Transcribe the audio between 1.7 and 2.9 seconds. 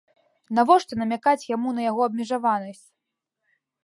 на яго абмежаванасць?